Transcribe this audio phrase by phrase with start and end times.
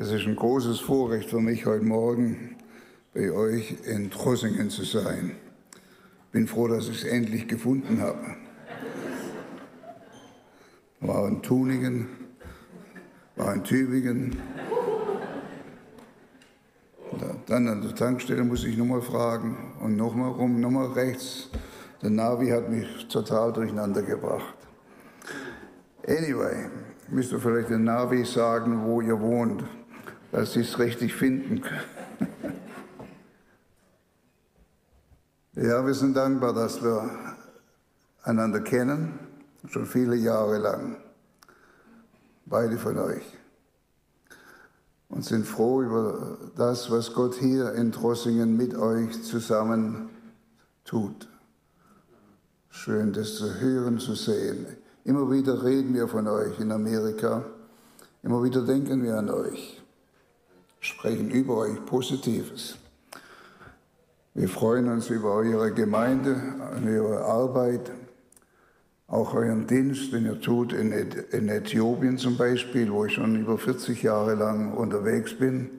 [0.00, 2.54] Es ist ein großes Vorrecht für mich, heute Morgen
[3.14, 5.32] bei euch in Trossingen zu sein.
[6.30, 8.36] Bin froh, dass ich es endlich gefunden habe.
[11.00, 12.06] War in Tuningen,
[13.34, 14.40] war in Tübingen.
[17.46, 21.50] Dann an der Tankstelle muss ich nochmal fragen und nochmal rum, nochmal rechts.
[22.02, 24.54] Der Navi hat mich total durcheinander gebracht.
[26.06, 26.68] Anyway,
[27.08, 29.64] müsst ihr vielleicht den Navi sagen, wo ihr wohnt
[30.32, 31.80] dass sie es richtig finden können.
[35.54, 37.10] Ja, wir sind dankbar, dass wir
[38.22, 39.18] einander kennen,
[39.66, 40.98] schon viele Jahre lang,
[42.46, 43.24] beide von euch.
[45.08, 50.10] Und sind froh über das, was Gott hier in Trossingen mit euch zusammen
[50.84, 51.28] tut.
[52.70, 54.64] Schön, das zu hören, zu sehen.
[55.02, 57.42] Immer wieder reden wir von euch in Amerika.
[58.22, 59.77] Immer wieder denken wir an euch
[60.80, 62.78] sprechen über euch Positives.
[64.34, 66.36] Wir freuen uns über eure Gemeinde,
[66.86, 67.90] eure Arbeit,
[69.08, 74.02] auch euren Dienst, den ihr tut in, Äthiopien zum Beispiel, wo ich schon über 40
[74.02, 75.70] Jahre lang unterwegs bin,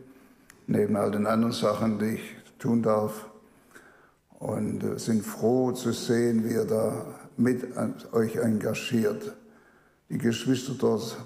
[0.68, 3.28] neben all den anderen Sachen, die ich tun darf.
[4.40, 7.06] Und äh, sind froh zu sehen, wie ihr da
[7.38, 7.66] mit
[8.14, 9.36] euch engagiert.
[10.10, 11.18] Die Geschwister dort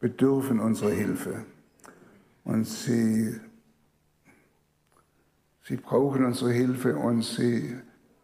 [0.00, 1.44] bedürfen unserer Hilfe.
[2.44, 3.40] Und sie,
[5.64, 7.74] sie brauchen unsere Hilfe und sie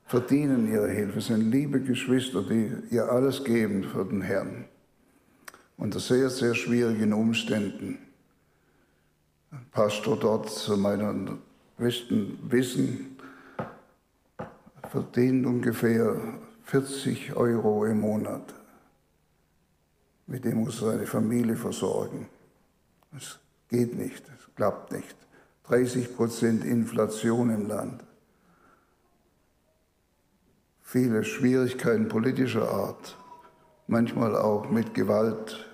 [0.05, 1.21] verdienen ihre Hilfe.
[1.21, 4.67] Es sind liebe Geschwister, die ihr alles geben für den Herrn.
[5.77, 7.99] Unter sehr, sehr schwierigen Umständen.
[9.51, 11.39] Ein Pastor dort, zu meinem
[11.79, 13.17] besten Wissen,
[14.91, 16.17] verdient ungefähr
[16.65, 18.55] 40 Euro im Monat.
[20.27, 22.29] Mit dem muss er seine Familie versorgen.
[23.13, 25.17] Das Geht nicht, es klappt nicht.
[25.69, 28.03] 30 Prozent Inflation im Land.
[30.83, 33.17] Viele Schwierigkeiten politischer Art,
[33.87, 35.69] manchmal auch mit Gewalt.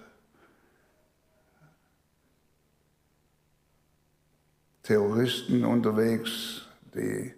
[4.83, 7.33] Terroristen unterwegs, die,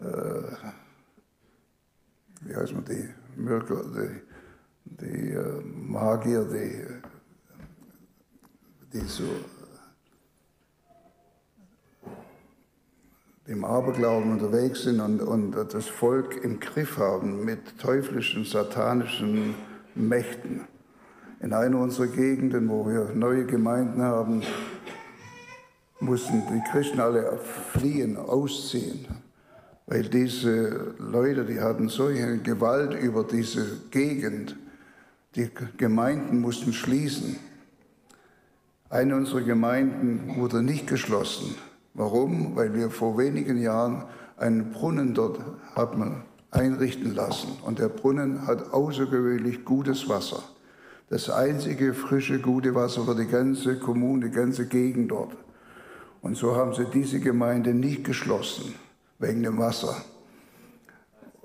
[0.00, 0.52] äh,
[2.40, 4.22] wie heißt man, die Mörker, die,
[4.86, 6.86] die äh, Magier, die,
[8.94, 9.28] die so
[13.46, 19.54] im Aberglauben unterwegs sind und, und das Volk im Griff haben mit teuflischen, satanischen
[19.94, 20.62] Mächten.
[21.40, 24.42] In einer unserer Gegenden, wo wir neue Gemeinden haben,
[26.00, 27.38] mussten die Christen alle
[27.72, 29.06] fliehen, ausziehen,
[29.86, 34.56] weil diese Leute, die hatten solche Gewalt über diese Gegend,
[35.36, 37.36] die Gemeinden mussten schließen.
[38.88, 41.54] Eine unserer Gemeinden wurde nicht geschlossen
[41.96, 42.54] Warum?
[42.54, 44.04] Weil wir vor wenigen Jahren
[44.36, 45.40] einen Brunnen dort
[45.74, 47.48] haben einrichten lassen.
[47.64, 50.42] Und der Brunnen hat außergewöhnlich gutes Wasser.
[51.08, 55.36] Das einzige frische, gute Wasser für die ganze Kommune, die ganze Gegend dort.
[56.20, 58.74] Und so haben sie diese Gemeinde nicht geschlossen,
[59.18, 59.96] wegen dem Wasser.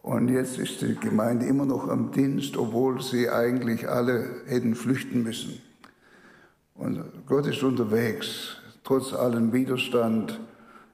[0.01, 5.23] Und jetzt ist die Gemeinde immer noch am Dienst, obwohl sie eigentlich alle hätten flüchten
[5.23, 5.61] müssen.
[6.73, 10.39] Und Gott ist unterwegs trotz allem Widerstand.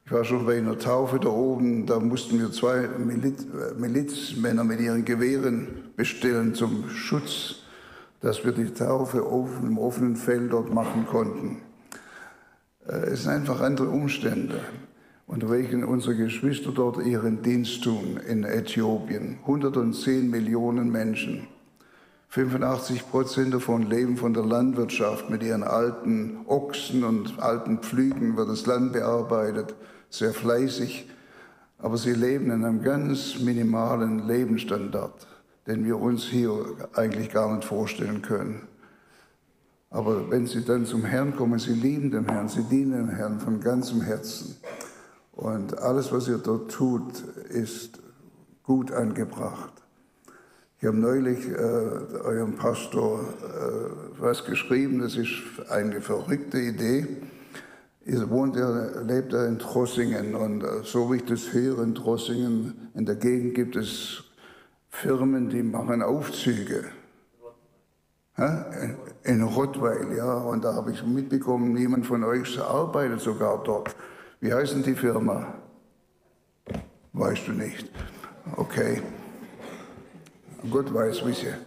[0.06, 3.46] Ich war schon bei einer Taufe da oben, da mussten wir zwei Miliz,
[3.78, 7.64] Milizmänner mit ihren Gewehren bestellen zum Schutz,
[8.22, 11.62] dass wir die Taufe offen, im offenen Feld dort machen konnten.
[12.88, 14.62] Äh, es sind einfach andere Umstände,
[15.25, 19.40] unter welchen unsere Geschwister dort ihren Dienst tun in Äthiopien.
[19.42, 21.48] 110 Millionen Menschen.
[22.30, 25.30] 85 Prozent davon leben von der Landwirtschaft.
[25.30, 29.76] Mit ihren alten Ochsen und alten Pflügen wird das Land bearbeitet,
[30.10, 31.10] sehr fleißig.
[31.80, 35.28] Aber sie leben in einem ganz minimalen Lebensstandard,
[35.68, 36.52] den wir uns hier
[36.94, 38.68] eigentlich gar nicht vorstellen können.
[39.90, 43.40] Aber wenn sie dann zum Herrn kommen, sie lieben den Herrn, sie dienen dem Herrn
[43.40, 44.57] von ganzem Herzen.
[45.31, 48.00] Und alles, was ihr dort tut, ist
[48.63, 49.87] gut angebracht.
[50.79, 55.31] Ich habe neulich äh, eurem Pastor äh, was geschrieben, das ist
[55.69, 57.07] eine verrückte Idee.
[58.06, 61.95] Er wohnt, er lebt er in Trossingen und äh, so wie ich das höre, in
[61.95, 64.24] Trossingen, in der Gegend gibt es
[64.89, 66.85] Firmen, die machen Aufzüge.
[68.38, 73.95] In, in Rottweil, ja, und da habe ich mitbekommen, niemand von euch arbeitet sogar dort.
[74.41, 75.56] Wie heißt denn die Firma?
[77.13, 77.91] Weißt du nicht.
[78.56, 79.01] Okay.
[80.71, 81.57] Gott weiß, welche.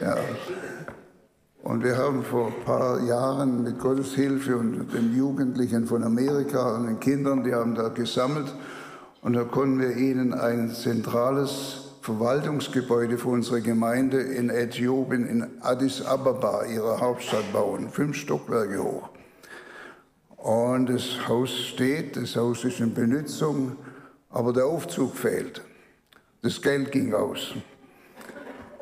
[0.00, 0.16] Ja.
[1.62, 6.74] Und wir haben vor ein paar Jahren mit Gottes Hilfe und den Jugendlichen von Amerika
[6.74, 8.52] und den Kindern, die haben da gesammelt.
[9.22, 16.04] Und da konnten wir ihnen ein zentrales Verwaltungsgebäude für unsere Gemeinde in Äthiopien, in Addis
[16.04, 17.88] Ababa, ihrer Hauptstadt, bauen.
[17.90, 19.08] Fünf Stockwerke hoch.
[20.36, 23.76] Und das Haus steht, das Haus ist in Benutzung,
[24.32, 25.62] aber der Aufzug fehlt.
[26.42, 27.54] Das Geld ging aus.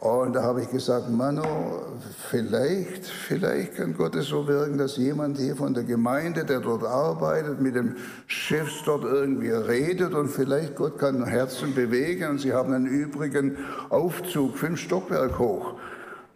[0.01, 1.83] Und da habe ich gesagt, Mano,
[2.31, 6.85] vielleicht, vielleicht kann Gott es so wirken, dass jemand hier von der Gemeinde, der dort
[6.85, 12.55] arbeitet, mit dem Chef dort irgendwie redet und vielleicht Gott kann Herzen bewegen und sie
[12.55, 13.59] haben einen übrigen
[13.91, 15.75] Aufzug, fünf Stockwerk hoch.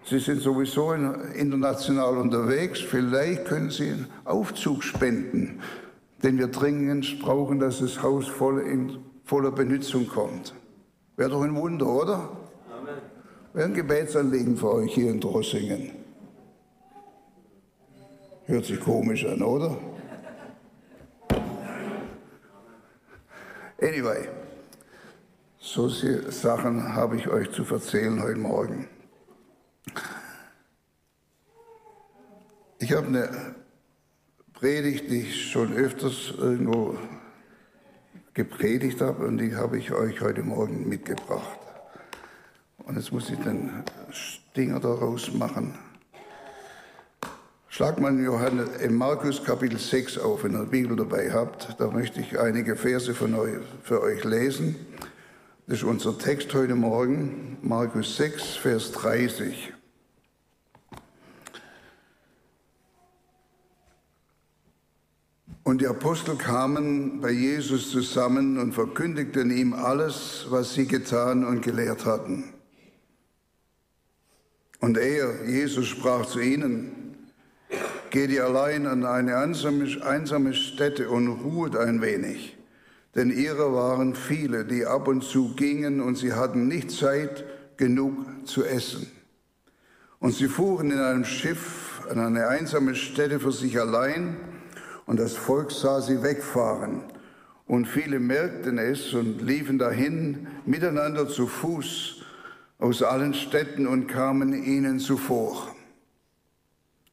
[0.04, 5.62] Sie sind sowieso international unterwegs, vielleicht können Sie einen Aufzug spenden,
[6.24, 10.54] den wir dringend brauchen, dass das Haus voll in voller Benutzung kommt.
[11.16, 12.30] Wäre doch ein Wunder, oder?
[13.52, 15.90] Wäre ein Gebetsanliegen für euch hier in Drossingen.
[18.46, 19.76] Hört sich komisch an, oder?
[23.80, 24.28] Anyway,
[25.58, 28.88] so Sachen habe ich euch zu erzählen heute Morgen.
[32.78, 33.54] Ich habe eine
[34.54, 36.96] Predigt, die ich schon öfters irgendwo
[38.34, 41.58] gepredigt habe und die habe ich euch heute Morgen mitgebracht.
[42.78, 45.74] Und jetzt muss ich den Stinger daraus machen.
[47.68, 51.74] Schlag mal Johannes, in Markus Kapitel 6 auf, wenn ihr die Bibel dabei habt.
[51.80, 54.76] Da möchte ich einige Verse von euch, für euch lesen.
[55.66, 59.72] Das ist unser Text heute Morgen, Markus 6, Vers 30.
[65.74, 71.62] Und die Apostel kamen bei Jesus zusammen und verkündigten ihm alles, was sie getan und
[71.62, 72.44] gelehrt hatten.
[74.78, 77.16] Und er, Jesus, sprach zu ihnen,
[78.10, 82.56] geht ihr allein an eine einsame, Stätte und ruhet ein wenig.
[83.16, 87.44] Denn ihrer waren viele, die ab und zu gingen und sie hatten nicht Zeit
[87.76, 89.10] genug zu essen.
[90.20, 94.36] Und sie fuhren in einem Schiff an eine einsame Stätte für sich allein
[95.06, 97.02] und das Volk sah sie wegfahren.
[97.66, 102.22] Und viele merkten es und liefen dahin miteinander zu Fuß
[102.78, 105.74] aus allen Städten und kamen ihnen zuvor.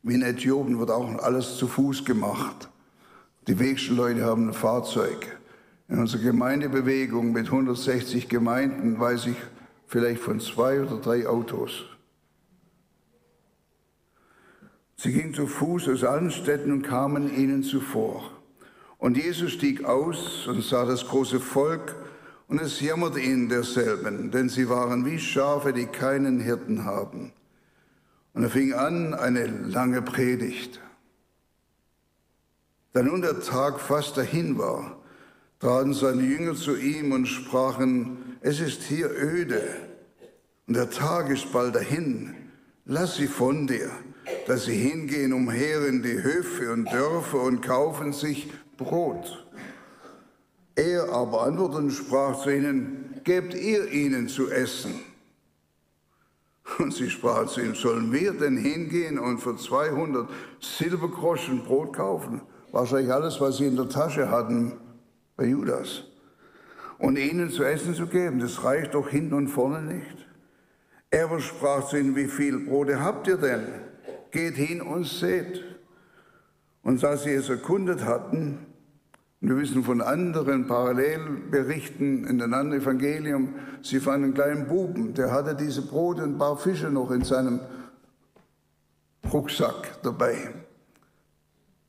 [0.04, 2.70] Wie in Äthiopien wird auch alles zu Fuß gemacht.
[3.48, 5.38] Die wenigsten Leute haben ein Fahrzeug.
[5.88, 9.38] In unserer Gemeindebewegung mit 160 Gemeinden weiß ich
[9.88, 11.91] vielleicht von zwei oder drei Autos.
[15.04, 18.30] Sie gingen zu Fuß aus allen Städten und kamen ihnen zuvor.
[19.00, 21.96] Und Jesus stieg aus und sah das große Volk
[22.48, 27.34] und es jammerte ihnen derselben, denn sie waren wie Schafe, die keinen Hirten haben.
[28.36, 30.80] Und er fing an eine lange Predigt.
[32.94, 35.02] Da nun der Tag fast dahin war,
[35.60, 39.64] traten seine Jünger zu ihm und sprachen, es ist hier öde
[40.68, 42.36] und der Tag ist bald dahin.
[42.86, 43.90] Lass sie von dir,
[44.48, 49.46] dass sie hingehen umher in die Höfe und Dörfer und kaufen sich Brot.
[50.76, 55.00] Er aber antwortete und sprach zu ihnen, gebt ihr ihnen zu essen.
[56.80, 60.30] Und sie sprach zu ihm, sollen wir denn hingehen und für 200
[60.60, 62.42] Silbergroschen Brot kaufen?
[62.72, 64.74] Wahrscheinlich alles, was sie in der Tasche hatten
[65.36, 66.04] bei Judas.
[66.98, 70.28] Und ihnen zu essen zu geben, das reicht doch hinten und vorne nicht.
[71.10, 73.68] Er aber sprach zu ihnen, wie viel Brote habt ihr denn?
[74.32, 75.64] Geht hin und seht.
[76.84, 78.66] Und da sie es erkundet hatten,
[79.44, 85.32] wir wissen von anderen Parallelberichten in einem anderen Evangelium, sie fanden einen kleinen Buben, der
[85.32, 87.60] hatte diese Brote und ein paar Fische noch in seinem
[89.34, 90.54] Rucksack dabei.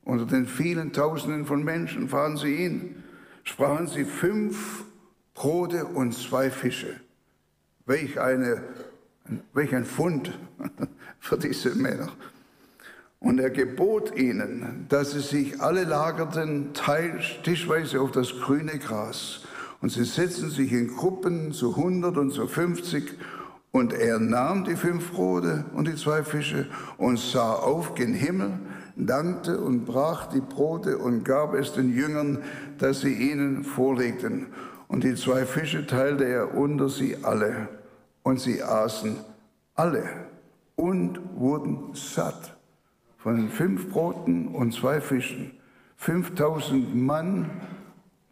[0.03, 3.03] Unter den vielen Tausenden von Menschen fahren sie ihn,
[3.43, 4.85] sprachen sie fünf
[5.35, 6.99] Brote und zwei Fische.
[7.85, 8.63] Welch, eine,
[9.53, 10.37] welch ein Fund
[11.19, 12.09] für diese Männer.
[13.23, 16.71] Und er gebot ihnen, dass sie sich alle lagerten
[17.43, 19.39] tischweise auf das grüne Gras.
[19.81, 23.17] Und sie setzten sich in Gruppen zu 100 und zu 50.
[23.71, 28.59] Und er nahm die fünf Brote und die zwei Fische und sah auf gen Himmel,
[28.97, 32.39] dankte und brach die Brote und gab es den Jüngern,
[32.77, 34.47] dass sie ihnen vorlegten.
[34.89, 37.69] Und die zwei Fische teilte er unter sie alle.
[38.21, 39.15] Und sie aßen
[39.75, 40.03] alle
[40.75, 42.52] und wurden satt
[43.23, 45.51] von den fünf Broten und zwei Fischen,
[45.95, 47.49] 5000 Mann,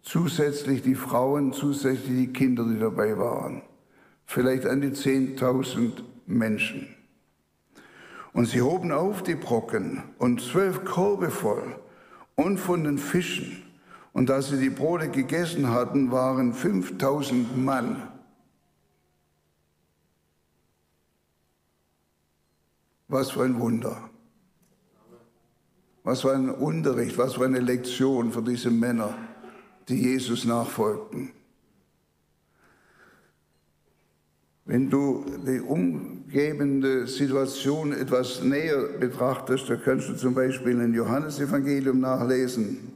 [0.02, 3.62] zusätzlich die Frauen, zusätzlich die Kinder, die dabei waren.
[4.26, 6.94] Vielleicht an die 10.000 Menschen.
[8.34, 11.80] Und sie hoben auf die Brocken und zwölf Korbe voll
[12.36, 13.64] und von den Fischen.
[14.12, 18.10] Und als sie die Brote gegessen hatten, waren 5000 Mann.
[23.08, 24.11] Was für ein Wunder.
[26.04, 29.16] Was für ein Unterricht, was für eine Lektion für diese Männer,
[29.88, 31.32] die Jesus nachfolgten.
[34.66, 42.00] Wenn du die umgebende Situation etwas näher betrachtest, da kannst du zum Beispiel im Johannesevangelium
[42.00, 42.94] nachlesen.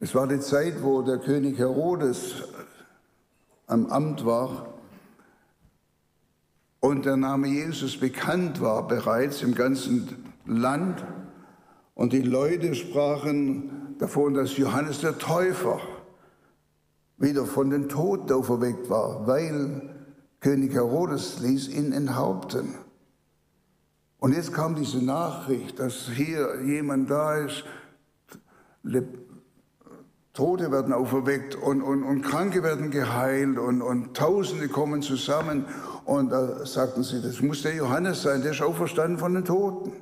[0.00, 2.42] Es war die Zeit, wo der König Herodes
[3.68, 4.74] am Amt war
[6.80, 11.04] und der Name Jesus bekannt war bereits im ganzen Land.
[11.94, 15.80] Und die Leute sprachen davon, dass Johannes der Täufer
[17.18, 19.94] wieder von den Toten auferweckt war, weil
[20.40, 22.74] König Herodes ließ ihn enthaupten.
[24.18, 27.64] Und jetzt kam diese Nachricht, dass hier jemand da ist,
[30.32, 35.66] Tote werden auferweckt und, und, und Kranke werden geheilt und, und Tausende kommen zusammen.
[36.04, 39.92] Und da sagten sie, das muss der Johannes sein, der ist auferstanden von den Toten.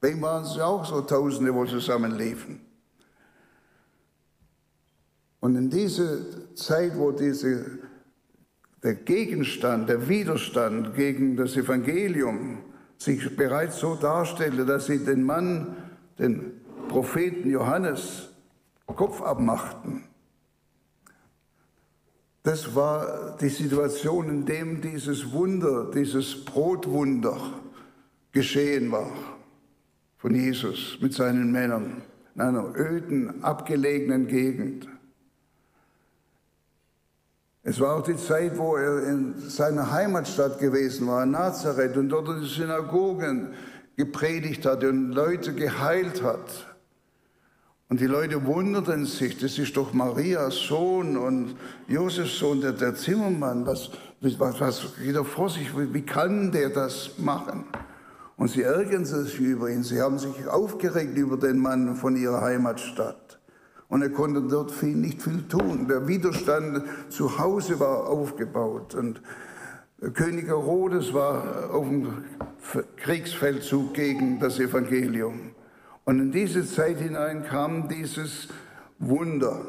[0.00, 2.60] Bei ihm waren es auch so Tausende, wo zusammenliefen.
[5.40, 7.78] Und in dieser Zeit, wo diese,
[8.82, 12.58] der Gegenstand, der Widerstand gegen das Evangelium
[12.96, 15.76] sich bereits so darstellte, dass sie den Mann,
[16.18, 18.28] den Propheten Johannes,
[18.86, 20.02] Kopf abmachten.
[22.42, 27.38] Das war die Situation, in dem dieses Wunder, dieses Brotwunder
[28.32, 29.39] geschehen war
[30.20, 32.02] von Jesus mit seinen Männern
[32.34, 34.86] in einer öden, abgelegenen Gegend.
[37.62, 42.08] Es war auch die Zeit, wo er in seiner Heimatstadt gewesen war, in Nazareth, und
[42.08, 43.54] dort in den Synagogen
[43.96, 46.66] gepredigt hat und Leute geheilt hat.
[47.88, 51.56] Und die Leute wunderten sich, das ist doch Marias Sohn und
[51.88, 53.66] Josefs Sohn, der, der Zimmermann.
[53.66, 55.68] Was, was, was geht er vor sich?
[55.76, 57.64] Wie kann der das machen?
[58.40, 59.82] Und sie ärgern sich über ihn.
[59.82, 63.38] Sie haben sich aufgeregt über den Mann von ihrer Heimatstadt.
[63.88, 65.88] Und er konnte dort viel, nicht viel tun.
[65.88, 68.94] Der Widerstand zu Hause war aufgebaut.
[68.94, 69.20] Und
[70.14, 72.24] König Herodes war auf dem
[72.96, 75.50] Kriegsfeldzug gegen das Evangelium.
[76.06, 78.48] Und in diese Zeit hinein kam dieses
[78.98, 79.60] Wunder.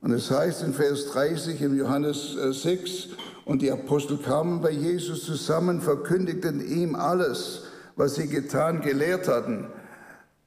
[0.00, 3.08] Und es heißt in Vers 30 in Johannes 6, äh,
[3.44, 7.63] und die Apostel kamen bei Jesus zusammen, verkündigten ihm alles,
[7.96, 9.66] was sie getan, gelehrt hatten.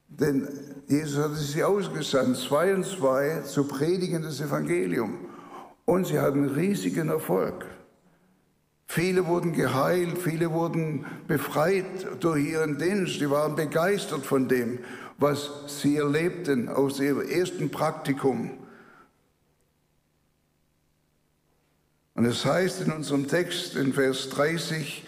[0.08, 0.48] Denn
[0.88, 5.26] Jesus hatte sie ausgesandt, zwei und zwei, zu predigen das Evangelium.
[5.84, 7.66] Und sie hatten riesigen Erfolg.
[8.86, 11.84] Viele wurden geheilt, viele wurden befreit
[12.20, 13.20] durch ihren Dienst.
[13.20, 14.78] Die waren begeistert von dem,
[15.18, 18.50] was sie erlebten aus ihrem ersten Praktikum.
[22.14, 25.04] Und es heißt in unserem Text in Vers 30,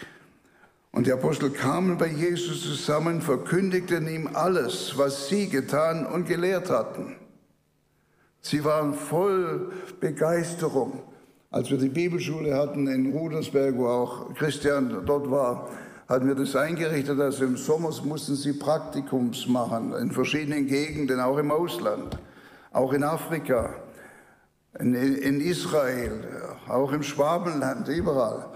[0.91, 6.69] und die Apostel kamen bei Jesus zusammen, verkündigten ihm alles, was sie getan und gelehrt
[6.69, 7.15] hatten.
[8.41, 11.03] Sie waren voll Begeisterung.
[11.49, 15.69] Als wir die Bibelschule hatten in Rudersberg, wo auch Christian dort war,
[16.07, 21.37] hatten wir das eingerichtet, also im Sommer mussten sie Praktikums machen, in verschiedenen Gegenden, auch
[21.37, 22.17] im Ausland,
[22.71, 23.75] auch in Afrika,
[24.77, 26.25] in, in Israel,
[26.67, 28.50] auch im Schwabenland, überall.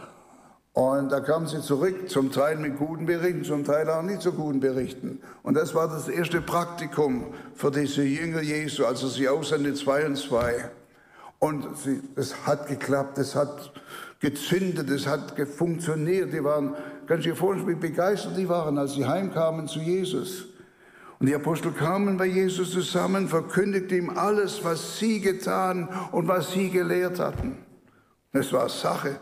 [0.75, 4.33] Und da kamen sie zurück, zum Teil mit guten Berichten, zum Teil auch nicht so
[4.33, 5.21] guten Berichten.
[5.41, 10.17] Und das war das erste Praktikum für diese Jünger Jesu, also sie aussendete zwei und
[10.17, 10.69] zwei.
[11.39, 11.65] Und
[12.17, 13.71] es hat geklappt, es hat
[14.19, 16.33] gezündet, es hat funktioniert.
[16.33, 16.75] Die waren,
[17.07, 20.47] kannst du dir vorstellen, wie begeistert die waren, als sie heimkamen zu Jesus.
[21.19, 26.51] Und die Apostel kamen bei Jesus zusammen, verkündigten ihm alles, was sie getan und was
[26.51, 27.59] sie gelehrt hatten.
[28.33, 29.21] Das war Sache.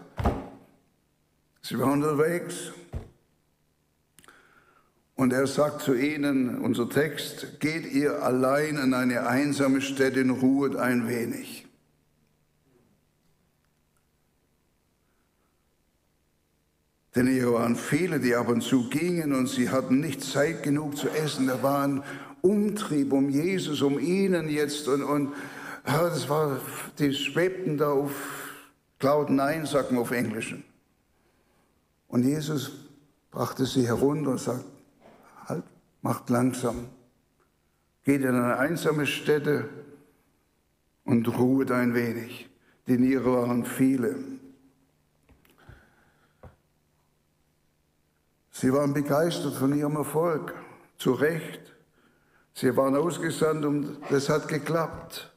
[1.66, 2.74] Sie waren unterwegs.
[5.16, 10.32] Und er sagt zu ihnen, unser Text, geht ihr allein an eine einsame Stätte und
[10.32, 11.66] ruhet ein wenig.
[17.16, 20.98] Denn hier waren viele, die ab und zu gingen und sie hatten nicht Zeit genug
[20.98, 21.48] zu essen.
[21.48, 22.04] Da war ein
[22.42, 24.90] Umtrieb um Jesus, um ihnen jetzt.
[24.90, 25.32] Und, und
[25.86, 26.60] das war,
[27.00, 28.12] die schwebten da auf
[29.00, 30.56] Cloud 9, sagt man auf Englisch.
[32.14, 32.72] Und Jesus
[33.32, 34.64] brachte sie herunter und sagt,
[35.48, 35.64] halt,
[36.04, 36.90] macht langsam,
[38.04, 39.68] geht in eine einsame Stätte
[41.06, 42.52] und ruhet ein wenig.
[42.86, 44.16] Die Niere waren viele.
[48.52, 50.54] Sie waren begeistert von ihrem Erfolg,
[51.00, 51.74] zu Recht.
[52.54, 55.34] Sie waren ausgesandt und das hat geklappt.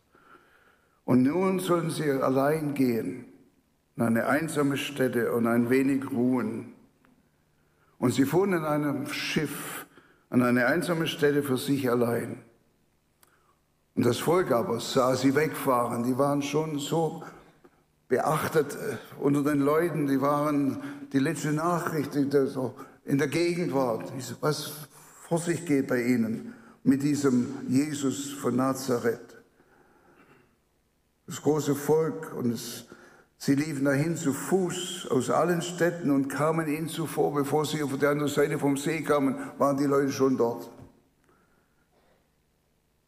[1.06, 3.32] Und nun sollen sie allein gehen,
[3.96, 6.74] an eine einsame Stätte und ein wenig ruhen.
[7.98, 9.86] Und sie fuhren in einem Schiff
[10.28, 12.42] an eine einsame Stätte für sich allein.
[13.94, 16.02] Und das Volk aber sah sie wegfahren.
[16.02, 17.22] Die waren schon so
[18.08, 20.06] beachtet äh, unter den Leuten.
[20.06, 22.74] Die waren die letzte Nachricht, die so
[23.04, 24.02] in der Gegend war,
[24.40, 24.88] was
[25.28, 29.36] vor sich geht bei ihnen mit diesem Jesus von Nazareth.
[31.26, 32.84] Das große Volk und es,
[33.38, 37.96] sie liefen dahin zu Fuß aus allen Städten und kamen ihnen zuvor, bevor sie auf
[37.98, 40.70] der anderen Seite vom See kamen, waren die Leute schon dort.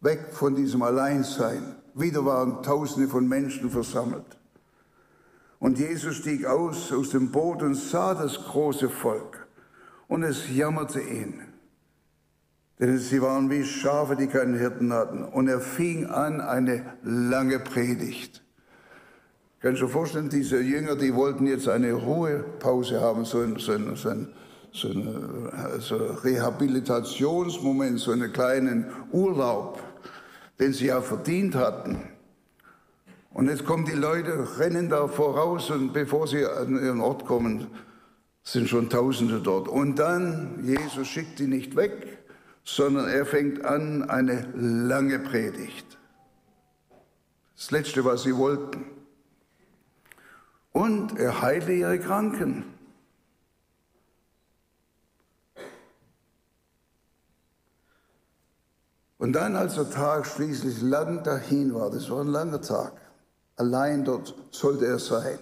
[0.00, 1.75] Weg von diesem Alleinsein.
[1.94, 4.38] Wieder waren Tausende von Menschen versammelt.
[5.58, 9.49] Und Jesus stieg aus aus dem Boot und sah das große Volk.
[10.06, 11.42] Und es jammerte ihn.
[12.78, 15.25] Denn sie waren wie Schafe, die keinen Hirten hatten.
[15.25, 18.44] Und er fing an eine lange Predigt.
[19.60, 23.72] Kannst du dir vorstellen, diese Jünger, die wollten jetzt eine Ruhepause haben, so ein, so
[23.72, 24.28] ein, so ein
[24.72, 29.82] so ein so Rehabilitationsmoment, so einen kleinen Urlaub,
[30.58, 32.02] den sie ja verdient hatten.
[33.32, 37.68] Und jetzt kommen die Leute, rennen da voraus und bevor sie an ihren Ort kommen,
[38.42, 39.68] sind schon Tausende dort.
[39.68, 42.18] Und dann, Jesus schickt die nicht weg,
[42.64, 45.98] sondern er fängt an eine lange Predigt.
[47.56, 48.84] Das Letzte, was sie wollten.
[50.78, 52.62] Und er heile ihre Kranken.
[59.18, 62.92] Und dann, als der Tag schließlich lang dahin war, das war ein langer Tag,
[63.56, 65.40] allein dort sollte er sein,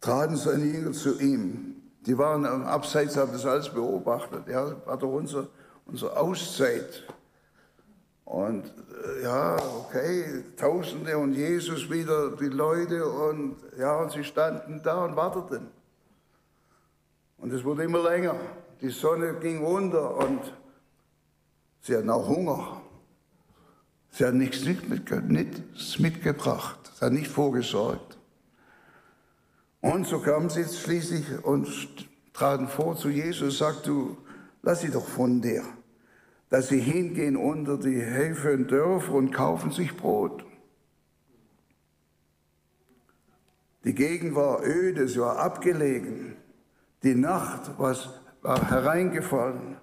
[0.00, 1.76] traten seine Jünger zu ihm.
[2.06, 4.48] Die waren Abseits, haben das alles beobachtet.
[4.48, 5.48] Ja, war doch unser,
[5.84, 7.04] unsere Auszeit.
[8.24, 14.80] Und äh, ja, okay, Tausende und Jesus wieder, die Leute und ja, und sie standen
[14.82, 15.68] da und warteten.
[17.38, 18.36] Und es wurde immer länger.
[18.80, 20.40] Die Sonne ging unter und
[21.82, 22.80] Sie hatten auch Hunger.
[24.12, 26.92] Sie hatten nichts, nichts mitgebracht.
[26.94, 28.18] Sie hatten nicht vorgesorgt.
[29.80, 31.68] Und so kamen sie jetzt schließlich und
[32.32, 34.16] traten vor zu Jesus und sagten,
[34.62, 35.64] lass sie doch von dir,
[36.52, 40.44] dass sie hingehen unter die Höfe und Dörfer und kaufen sich Brot.
[43.84, 46.36] Die Gegend war öde, sie war abgelegen.
[47.04, 49.78] Die Nacht war hereingefallen.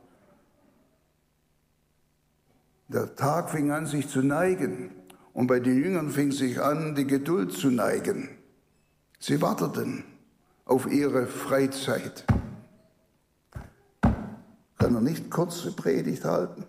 [2.88, 4.92] Der Tag fing an, sich zu neigen.
[5.34, 8.30] Und bei den Jüngern fing sich an, die Geduld zu neigen.
[9.18, 10.04] Sie warteten
[10.66, 12.26] auf ihre Freizeit.
[14.80, 16.64] Kann er nicht kurze Predigt halten?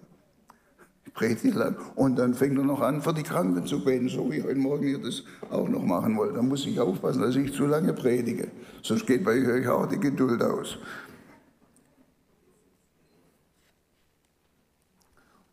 [1.15, 1.77] Predigt lang.
[1.95, 4.87] Und dann fängt er noch an, für die Kranken zu beten, so wie heute Morgen
[4.87, 6.35] hier das auch noch machen wollte.
[6.35, 8.49] Da muss ich aufpassen, dass ich zu lange predige.
[8.83, 10.79] Sonst geht bei euch auch die Geduld aus.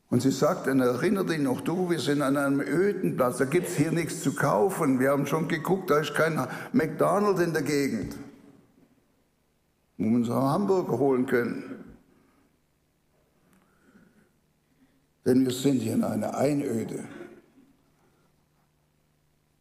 [0.10, 3.46] Und sie sagt, dann erinnert dich noch du, wir sind an einem öden Platz, da
[3.46, 5.00] gibt es hier nichts zu kaufen.
[5.00, 6.39] Wir haben schon geguckt, da ist kein
[6.72, 8.15] McDonald's in der Gegend,
[9.98, 11.87] wo wir uns auch Hamburger holen können.
[15.28, 17.04] Denn wir sind hier in einer Einöde.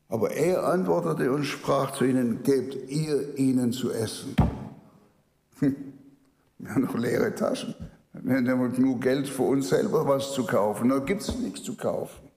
[0.09, 4.37] Aber er antwortete und sprach zu ihnen, gebt ihr ihnen zu essen.
[6.59, 7.75] Wir haben noch leere Taschen.
[8.13, 10.89] Wir haben genug Geld für uns selber was zu kaufen.
[10.89, 12.29] Da gibt es nichts zu kaufen.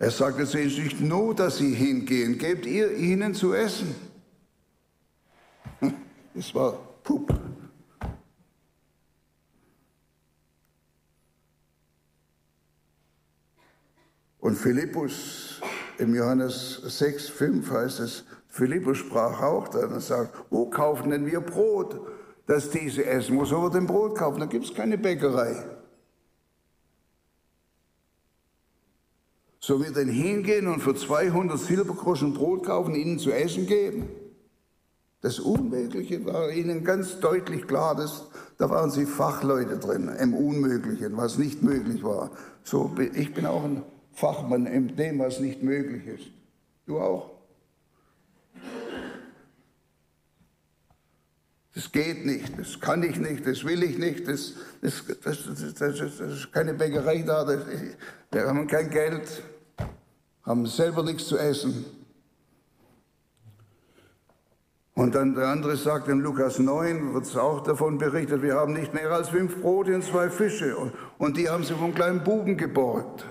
[0.00, 3.94] Er sagt, es ist nicht nur, dass sie hingehen, gebt ihr ihnen zu essen.
[6.34, 6.72] Es war
[7.04, 7.32] Pup.
[14.44, 15.58] Und Philippus
[15.96, 21.24] im Johannes 6, 5 heißt es, Philippus sprach auch dann und sagt, wo kaufen denn
[21.24, 21.98] wir Brot,
[22.46, 23.38] dass diese essen?
[23.38, 24.40] Wo soll wir denn Brot kaufen?
[24.40, 25.64] Da gibt es keine Bäckerei.
[29.60, 34.10] Sollen wir denn hingehen und für 200 Silbergroschen Brot kaufen, ihnen zu essen geben?
[35.22, 38.28] Das Unmögliche war ihnen ganz deutlich klar, dass,
[38.58, 42.30] da waren sie Fachleute drin, im Unmöglichen, was nicht möglich war.
[42.62, 43.82] So, ich bin auch ein
[44.14, 46.30] Fachmann in dem, was nicht möglich ist.
[46.86, 47.30] Du auch?
[51.74, 55.44] Das geht nicht, das kann ich nicht, das will ich nicht, das, das, das,
[55.78, 59.42] das ist keine Bäckerei da, wir haben kein Geld,
[60.44, 61.84] haben selber nichts zu essen.
[64.94, 68.54] Und Und dann der andere sagt, in Lukas 9 wird es auch davon berichtet, wir
[68.54, 70.92] haben nicht mehr als fünf Brote und zwei Fische.
[71.18, 73.26] Und die haben sie vom kleinen Buben geborgt.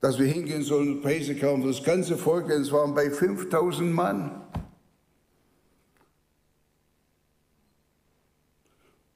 [0.00, 3.92] Dass wir hingehen sollen und Preise kaufen das ganze Volk, denn es waren bei 5000
[3.92, 4.42] Mann.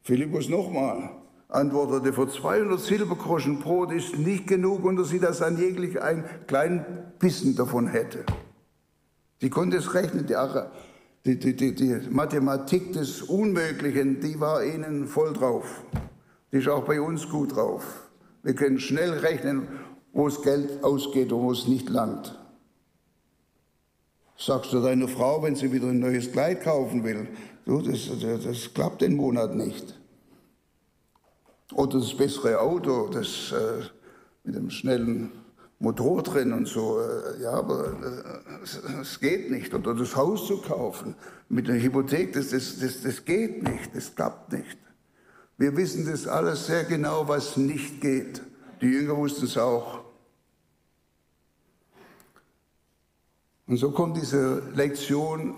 [0.02, 1.10] Philippus nochmal
[1.48, 6.84] antwortete, für 200 Silbergroschen Brot ist nicht genug, unter sie, dass anjeglich einen kleinen
[7.18, 8.24] Bissen davon hätte.
[9.40, 10.26] Sie konnte es rechnen,
[11.24, 15.84] die, die, die, die, Mathematik des Unmöglichen, die war ihnen voll drauf.
[16.50, 18.10] Die ist auch bei uns gut drauf.
[18.42, 19.68] Wir können schnell rechnen,
[20.12, 22.38] wo das Geld ausgeht und wo es nicht langt.
[24.36, 27.28] Sagst du deiner Frau, wenn sie wieder ein neues Kleid kaufen will,
[27.64, 29.98] du, das, das, das klappt den Monat nicht.
[31.74, 33.82] Oder das bessere Auto, das äh,
[34.44, 35.30] mit dem schnellen
[35.78, 37.00] Motor drin und so.
[37.00, 37.94] Äh, ja, aber
[39.00, 39.72] es geht nicht.
[39.74, 41.14] Oder das Haus zu kaufen
[41.48, 44.78] mit einer Hypothek, das, das, das, das geht nicht, das klappt nicht.
[45.58, 48.42] Wir wissen das alles sehr genau, was nicht geht.
[48.80, 50.01] Die Jünger wussten es auch.
[53.72, 55.54] Und so kommt diese Lektion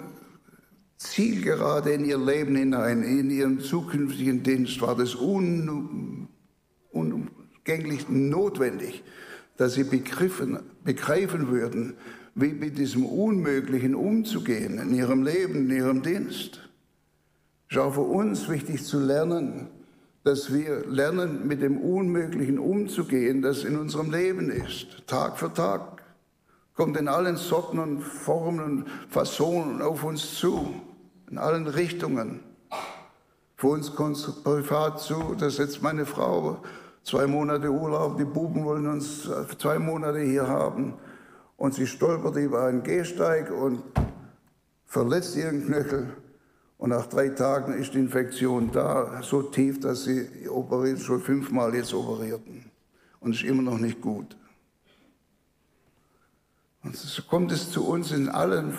[0.99, 6.29] zielgerade in ihr Leben hinein, in ihren zukünftigen Dienst war das un,
[6.93, 9.03] unumgänglich notwendig,
[9.57, 11.95] dass sie begriffen, begreifen würden,
[12.37, 16.71] wie mit diesem Unmöglichen umzugehen in ihrem Leben, in ihrem Dienst.
[17.69, 19.67] Es ist auch für uns wichtig zu lernen,
[20.23, 25.94] dass wir lernen, mit dem Unmöglichen umzugehen, das in unserem Leben ist, Tag für Tag.
[26.75, 30.75] Kommt in allen Sorten und Formen und Fassonen auf uns zu,
[31.31, 32.41] in allen Richtungen.
[33.57, 36.59] Für uns kommt es privat zu, dass jetzt meine Frau
[37.05, 40.95] zwei Monate Urlaub, die Buben wollen uns zwei Monate hier haben.
[41.57, 43.81] Und sie stolpert über einen Gehsteig und
[44.85, 46.09] verletzt ihren Knöchel.
[46.77, 51.73] Und nach drei Tagen ist die Infektion da, so tief, dass sie operiert, schon fünfmal
[51.75, 52.65] jetzt operierten.
[53.21, 54.37] Und ist immer noch nicht gut.
[56.85, 58.75] Und so kommt es zu uns in allen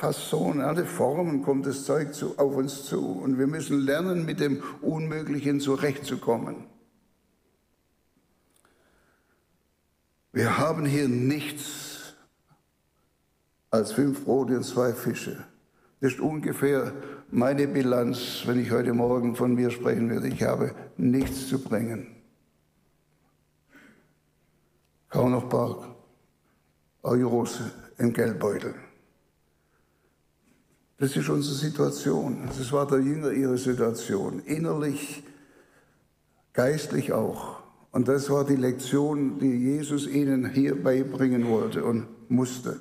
[0.00, 3.00] Fassonen, alle Formen kommt das Zeug zu, auf uns zu.
[3.00, 6.64] Und wir müssen lernen, mit dem Unmöglichen zurechtzukommen.
[10.32, 12.14] Wir haben hier nichts
[13.70, 15.44] als fünf Brote und zwei Fische.
[16.00, 16.94] Das ist ungefähr
[17.30, 20.28] meine Bilanz, wenn ich heute Morgen von mir sprechen werde.
[20.28, 22.16] Ich habe nichts zu bringen.
[25.10, 25.91] Kaum noch paar
[27.02, 27.60] Euros
[27.98, 28.74] im Geldbeutel.
[30.98, 32.46] Das ist unsere Situation.
[32.46, 34.40] Das war der Jünger ihre Situation.
[34.44, 35.24] Innerlich,
[36.52, 37.60] geistlich auch.
[37.90, 42.80] Und das war die Lektion, die Jesus ihnen hier beibringen wollte und musste.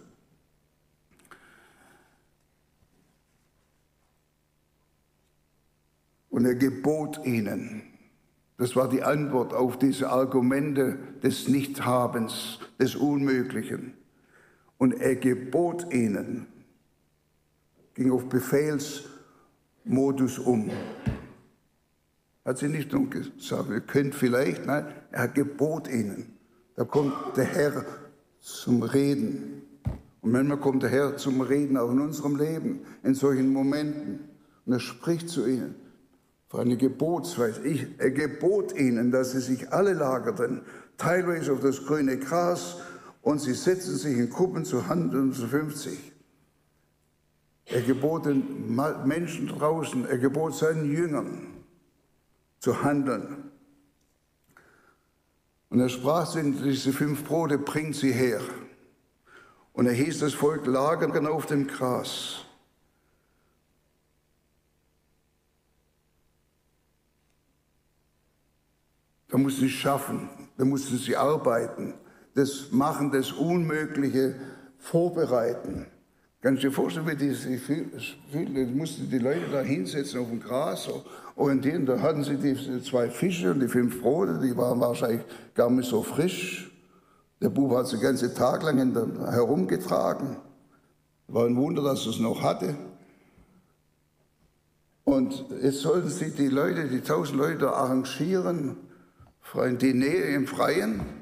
[6.29, 7.81] Und er gebot ihnen,
[8.57, 13.95] das war die Antwort auf diese Argumente des Nichthabens, des Unmöglichen.
[14.81, 16.47] Und er gebot ihnen,
[17.93, 20.71] ging auf Befehlsmodus um.
[22.43, 26.33] Hat sie nicht nur gesagt, ihr könnt vielleicht, nein, er gebot ihnen.
[26.75, 27.85] Da kommt der Herr
[28.39, 29.61] zum Reden.
[30.21, 34.21] Und manchmal kommt der Herr zum Reden auch in unserem Leben, in solchen Momenten.
[34.65, 35.75] Und er spricht zu ihnen
[36.49, 37.63] für eine Gebotsweise.
[37.67, 40.61] Ich, er gebot ihnen, dass sie sich alle lagerten,
[40.97, 42.77] teilweise auf das grüne Gras,
[43.21, 46.11] und sie setzten sich in Gruppen zu 150.
[47.65, 51.47] Er gebot den Menschen draußen, er gebot seinen Jüngern,
[52.59, 53.51] zu handeln.
[55.69, 58.41] Und er sprach zu ihnen, diese fünf Brote, bringt sie her.
[59.73, 62.45] Und er hieß das Volk lagern auf dem Gras.
[69.29, 71.93] Da mussten sie schaffen, da mussten sie arbeiten,
[72.33, 74.35] das Machen, das Unmögliche
[74.77, 75.85] vorbereiten.
[76.41, 80.89] Kannst du dir vorstellen, wie diese viele, mussten die Leute da hinsetzen auf dem Gras
[81.35, 81.85] orientieren.
[81.85, 85.21] Da hatten sie die zwei Fische und die fünf Brote, die waren wahrscheinlich
[85.53, 86.71] gar nicht so frisch.
[87.41, 90.37] Der Bub hat sie den ganzen Tag lang der, herumgetragen.
[91.27, 92.75] War ein Wunder, dass es noch hatte.
[95.03, 98.77] Und jetzt sollten sie die Leute, die tausend Leute arrangieren,
[99.53, 101.20] ein Diner im Freien.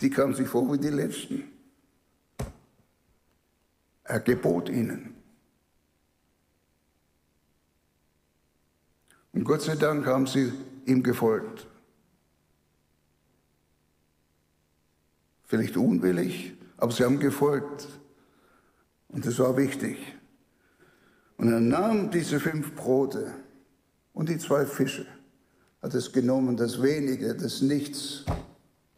[0.00, 1.44] Die kamen sich vor wie die Letzten.
[4.04, 5.14] Er gebot ihnen.
[9.32, 10.52] Und Gott sei Dank haben sie
[10.86, 11.66] ihm gefolgt.
[15.44, 17.88] Vielleicht unwillig, aber sie haben gefolgt.
[19.08, 19.96] Und das war wichtig.
[21.36, 23.32] Und er nahm diese fünf Brote
[24.12, 25.06] und die zwei Fische,
[25.80, 28.24] hat es genommen, das Wenige, das Nichts,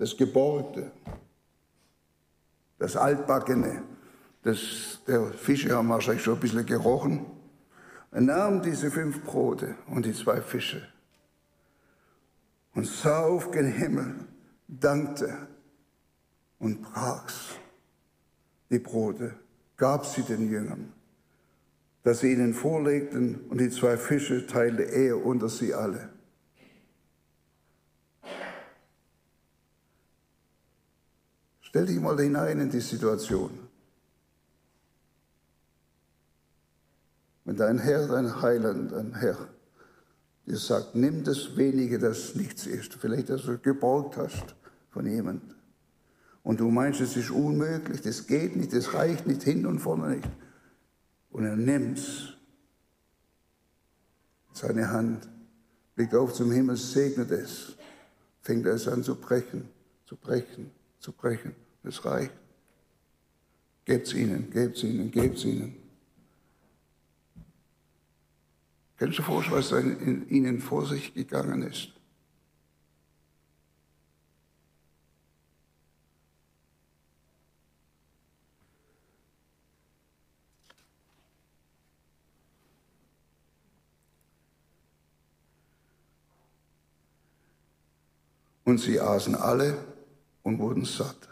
[0.01, 0.91] das Geborgte,
[2.79, 3.83] das Altbackene.
[4.43, 7.27] Das, der Fische haben wahrscheinlich schon ein bisschen gerochen.
[8.11, 10.89] Er nahm diese fünf Brote und die zwei Fische
[12.75, 14.15] und sah auf den Himmel,
[14.67, 15.47] dankte
[16.59, 17.57] und brach's
[18.71, 19.35] die Brote,
[19.77, 20.95] gab sie den Jüngern,
[22.05, 26.09] dass sie ihnen vorlegten und die zwei Fische teilte er unter sie alle.
[31.71, 33.51] Stell dich mal hinein in die Situation.
[37.45, 39.49] Wenn dein Herr, dein Heiland, dein Herr
[40.47, 44.57] dir sagt, nimm das wenige, das nichts ist, vielleicht das du geborgt hast
[44.91, 45.55] von jemandem,
[46.43, 50.17] und du meinst, es ist unmöglich, das geht nicht, das reicht nicht, hin und vorne
[50.17, 50.29] nicht.
[51.31, 52.35] Und er nimmt's.
[54.53, 55.29] Seine Hand
[55.95, 57.77] blickt auf zum Himmel, segnet es,
[58.41, 59.69] fängt es an zu brechen,
[60.07, 61.55] zu brechen, zu brechen.
[61.83, 62.33] Es reicht.
[63.87, 65.77] Gebt's ihnen, gebt's ihnen, gebt's ihnen.
[68.99, 71.95] Kannst du vorstellen, was in ihnen vor sich gegangen ist?
[88.65, 89.90] Und sie aßen alle
[90.43, 91.29] und wurden satt.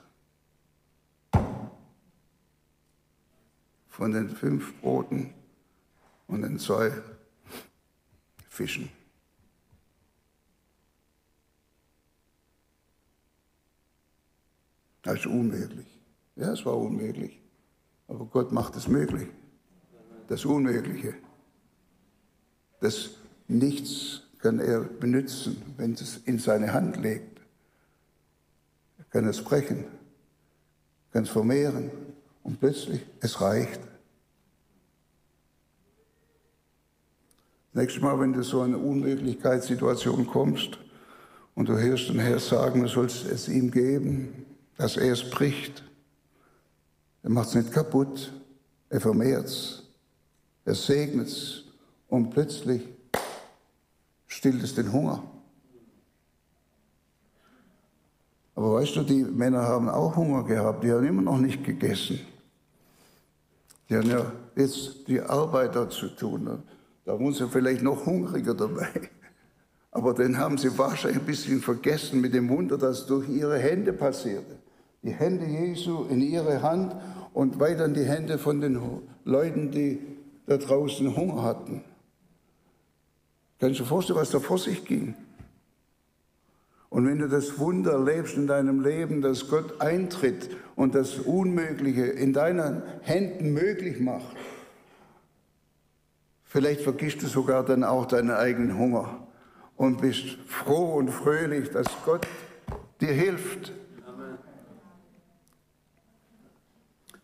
[3.89, 5.35] Von den fünf Broten
[6.29, 6.93] und den zwei
[8.49, 8.91] Fischen.
[15.03, 15.87] Das ist unmöglich.
[16.37, 17.41] Ja, es war unmöglich.
[18.09, 19.29] Aber Gott macht es möglich.
[20.29, 21.15] Das Unmögliche.
[22.81, 23.11] Das
[23.49, 27.38] Nichts kann er benutzen, wenn es in seine Hand legt.
[29.11, 29.85] Kann es brechen,
[31.13, 31.91] kann es vermehren
[32.43, 33.81] und plötzlich, es reicht.
[37.73, 40.79] Nächstes Mal, wenn du so in eine Unmöglichkeitssituation kommst
[41.55, 45.85] und du hörst den Herr sagen, du sollst es ihm geben, dass er es bricht,
[47.23, 48.33] er macht es nicht kaputt,
[48.89, 49.83] er vermehrt es,
[50.65, 51.65] er segnet es
[52.09, 52.83] und plötzlich
[54.27, 55.23] stillt es den Hunger.
[58.59, 62.19] Aber weißt du, die Männer haben auch Hunger gehabt, die haben immer noch nicht gegessen.
[63.89, 66.65] Die haben ja jetzt die Arbeit dazu tun.
[67.05, 68.89] Da waren sie vielleicht noch hungriger dabei.
[69.93, 73.93] Aber den haben sie wahrscheinlich ein bisschen vergessen mit dem Wunder, das durch ihre Hände
[73.93, 74.59] passierte.
[75.05, 76.97] Die Hände Jesu in ihre Hand
[77.35, 78.81] und weiter in die Hände von den
[79.25, 80.01] Leuten, die
[80.49, 81.85] da draußen Hunger hatten.
[83.61, 85.15] Kannst du dir vorstellen, was da vor sich ging?
[86.91, 92.07] Und wenn du das Wunder erlebst in deinem Leben, dass Gott eintritt und das Unmögliche
[92.07, 94.37] in deinen Händen möglich macht,
[96.45, 99.27] vielleicht vergisst du sogar dann auch deinen eigenen Hunger
[99.77, 102.27] und bist froh und fröhlich, dass Gott
[103.01, 103.73] dir hilft.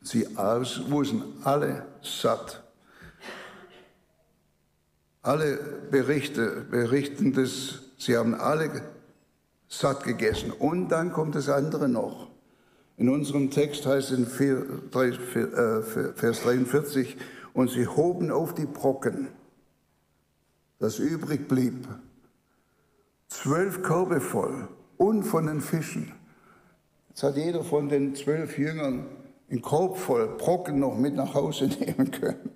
[0.02, 2.62] Sie wurden alle satt.
[5.22, 5.56] Alle
[5.90, 8.82] Berichte berichten das, sie haben alle
[9.78, 10.50] satt gegessen.
[10.50, 12.28] Und dann kommt das andere noch.
[12.96, 15.82] In unserem Text heißt es in äh,
[16.14, 17.16] Vers 43,
[17.52, 19.28] und sie hoben auf die Brocken,
[20.78, 21.86] das übrig blieb,
[23.28, 26.12] zwölf Körbe voll und von den Fischen.
[27.08, 29.06] Jetzt hat jeder von den zwölf Jüngern
[29.50, 32.54] einen Korb voll Brocken noch mit nach Hause nehmen können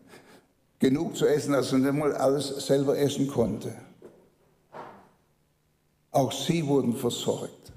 [0.79, 3.75] genug zu essen, dass er nicht mal alles selber essen konnte.
[6.19, 7.73] Auch sie wurden versorgt.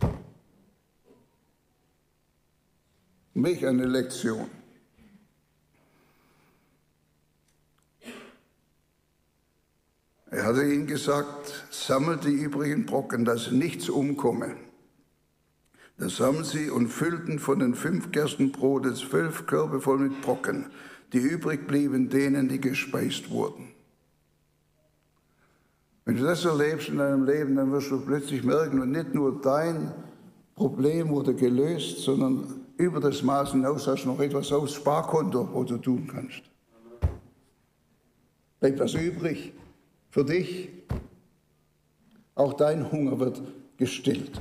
[3.36, 4.50] Mich eine Lektion.
[10.32, 14.56] Er hatte ihnen gesagt, sammelt die übrigen Brocken, dass nichts umkomme.
[16.00, 20.72] Das haben sie und füllten von den fünf Gerstenbrotes zwölf Körbe voll mit Brocken
[21.14, 23.71] die übrig blieben denen, die gespeist wurden.
[26.06, 29.40] Wenn du das erlebst in deinem Leben, dann wirst du plötzlich merken, und nicht nur
[29.42, 29.94] dein
[30.56, 35.64] Problem wurde gelöst, sondern über das Maß hinaus hast du noch etwas aufs Sparkonto, wo
[35.64, 36.42] du tun kannst.
[38.60, 39.54] Bleibt was übrig
[40.10, 40.70] für dich.
[42.36, 43.42] Auch dein Hunger wird
[43.78, 44.40] gestillt.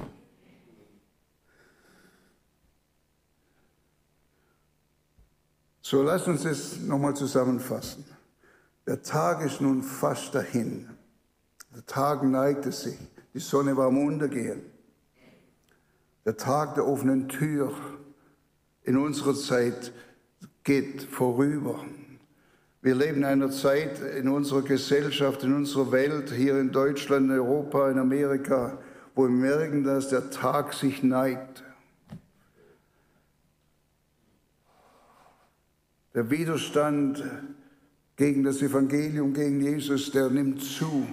[5.82, 8.04] So lass uns das nochmal zusammenfassen.
[8.86, 10.88] Der Tag ist nun fast dahin.
[11.74, 12.98] Der Tag neigte sich.
[13.32, 14.62] Die Sonne war am Untergehen.
[16.24, 17.72] Der Tag der offenen Tür
[18.82, 19.92] in unserer Zeit
[20.64, 21.84] geht vorüber.
[22.82, 27.32] Wir leben in einer Zeit in unserer Gesellschaft, in unserer Welt, hier in Deutschland, in
[27.32, 28.78] Europa, in Amerika,
[29.14, 31.62] wo wir merken, dass der Tag sich neigt.
[36.14, 37.22] Der Widerstand
[38.16, 41.06] gegen das Evangelium, gegen Jesus, der nimmt zu.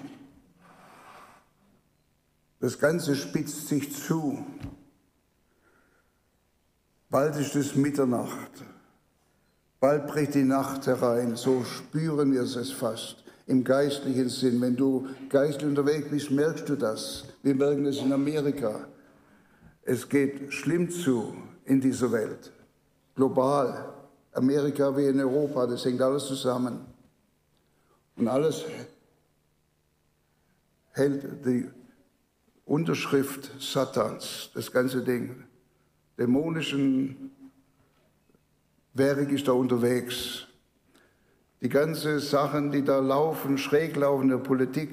[2.60, 4.46] Das Ganze spitzt sich zu.
[7.10, 8.52] Bald ist es Mitternacht.
[9.80, 11.36] Bald bricht die Nacht herein.
[11.36, 14.60] So spüren wir es fast im geistlichen Sinn.
[14.60, 17.26] Wenn du geistlich unterwegs bist, merkst du das.
[17.44, 18.88] Wir merken es in Amerika.
[19.84, 21.34] Es geht schlimm zu
[21.66, 22.52] in dieser Welt.
[23.16, 23.94] Global.
[24.34, 26.86] Amerika wie in Europa, das hängt alles zusammen.
[28.16, 28.64] Und alles
[30.92, 31.68] hält die
[32.68, 35.44] Unterschrift Satans, das ganze Ding.
[36.18, 37.32] Dämonischen
[38.94, 40.48] Werk ist da unterwegs.
[41.62, 44.92] Die ganzen Sachen, die da laufen, schräg laufen in der Politik,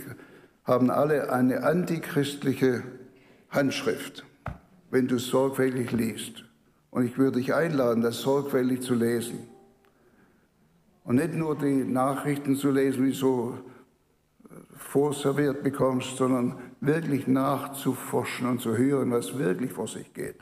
[0.63, 2.85] haben alle eine antichristliche
[3.51, 4.25] Handschrift,
[4.91, 6.45] wenn du es sorgfältig liest.
[6.91, 9.49] Und ich würde dich einladen, das sorgfältig zu lesen.
[11.03, 13.59] Und nicht nur die Nachrichten zu lesen, wie du so
[14.77, 20.37] vorserviert bekommst, sondern wirklich nachzuforschen und zu hören, was wirklich vor sich geht.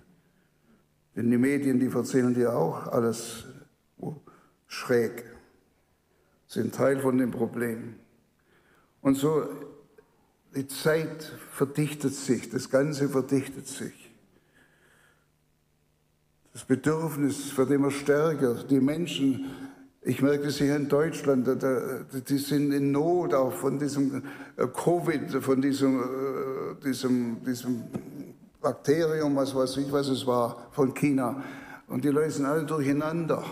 [1.16, 3.46] Denn die Medien, die erzählen dir auch alles
[4.66, 5.24] schräg,
[6.46, 7.96] sind Teil von dem Problem.
[9.00, 9.48] Und so,
[10.55, 14.11] die Zeit verdichtet sich, das Ganze verdichtet sich.
[16.52, 18.62] Das Bedürfnis wird immer stärker.
[18.64, 19.46] Die Menschen,
[20.04, 21.46] ich merke es hier in Deutschland,
[22.28, 24.24] die sind in Not auch von diesem
[24.56, 27.84] äh, Covid, von diesem, äh, diesem, diesem
[28.60, 31.42] Bakterium, was weiß ich, was es war, von China.
[31.86, 33.44] Und die Leute sind alle durcheinander.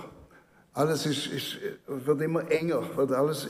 [0.73, 3.49] Alles ist, ist, wird immer enger, wird alles.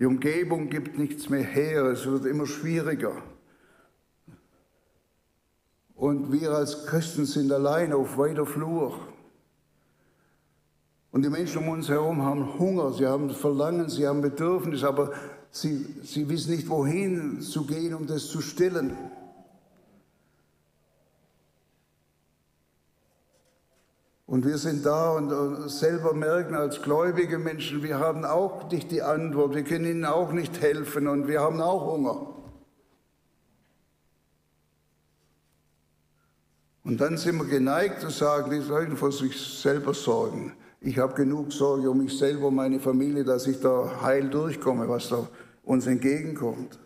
[0.00, 3.22] Die Umgebung gibt nichts mehr her, es wird immer schwieriger.
[5.96, 9.00] Und wir als Christen sind allein auf weiter Flur.
[11.10, 15.12] Und die Menschen um uns herum haben Hunger, sie haben Verlangen, sie haben Bedürfnis, aber
[15.50, 18.94] sie, sie wissen nicht, wohin zu gehen, um das zu stillen.
[24.26, 29.00] Und wir sind da und selber merken als gläubige Menschen, wir haben auch nicht die
[29.00, 32.35] Antwort, wir können ihnen auch nicht helfen und wir haben auch Hunger.
[36.86, 40.52] Und dann sind wir geneigt zu sagen, die sollen für sich selber sorgen.
[40.80, 44.88] Ich habe genug Sorge um mich selber, und meine Familie, dass ich da heil durchkomme,
[44.88, 45.26] was da
[45.64, 46.78] uns entgegenkommt.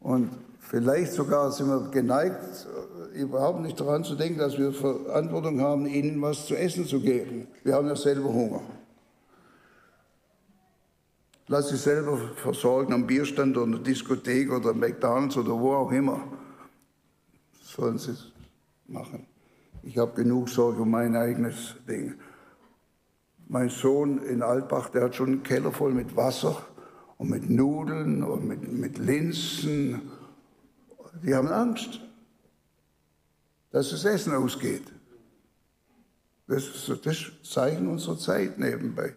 [0.00, 2.66] Und vielleicht sogar sind wir geneigt,
[3.14, 7.46] überhaupt nicht daran zu denken, dass wir Verantwortung haben, ihnen was zu essen zu geben.
[7.62, 8.62] Wir haben ja selber Hunger.
[11.46, 16.24] Lass sie selber versorgen am Bierstand oder Diskothek oder McDonalds oder wo auch immer.
[17.62, 18.29] Sollen sie
[18.90, 19.26] machen.
[19.82, 22.14] Ich habe genug Sorge um mein eigenes Ding.
[23.48, 26.64] Mein Sohn in Altbach, der hat schon einen Keller voll mit Wasser
[27.18, 30.02] und mit Nudeln und mit, mit Linsen.
[31.24, 32.00] Die haben Angst,
[33.70, 34.84] dass das Essen ausgeht.
[36.46, 39.14] Das ist das Zeichen unserer Zeit nebenbei.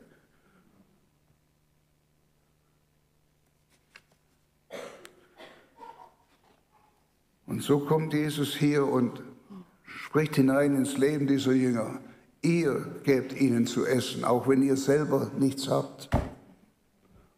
[7.45, 9.21] Und so kommt Jesus hier und
[10.13, 11.99] spricht hinein ins Leben dieser Jünger.
[12.43, 16.07] Ihr gebt ihnen zu essen, auch wenn ihr selber nichts habt.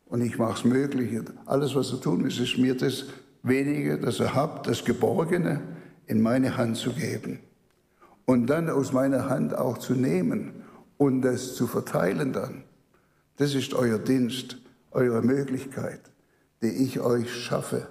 [0.07, 1.17] Und ich mache es möglich.
[1.45, 3.05] Alles, was ihr tun müsst, ist mir das
[3.43, 5.61] Wenige, das ihr habt, das Geborgene,
[6.05, 7.39] in meine Hand zu geben.
[8.26, 10.51] Und dann aus meiner Hand auch zu nehmen
[10.97, 12.65] und es zu verteilen dann.
[13.38, 14.57] Das ist euer Dienst,
[14.91, 16.01] eure Möglichkeit,
[16.61, 17.88] die ich euch schaffe,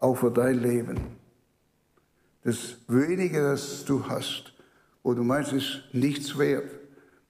[0.00, 1.17] auch für dein Leben
[2.48, 4.54] das Wenige, das du hast,
[5.02, 6.70] wo du meinst, ist nichts wert,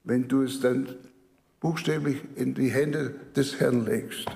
[0.05, 0.95] wenn du es dann
[1.59, 4.27] buchstäblich in die Hände des Herrn legst.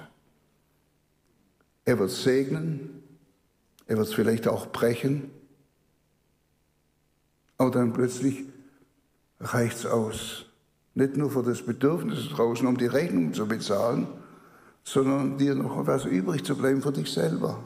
[1.84, 3.04] Er wird segnen,
[3.86, 5.30] er wird es vielleicht auch brechen,
[7.58, 8.44] aber dann plötzlich
[9.38, 10.46] reicht es aus.
[10.94, 14.08] Nicht nur für das Bedürfnis draußen, um die Rechnung zu bezahlen,
[14.82, 17.62] sondern dir noch was übrig zu bleiben für dich selber.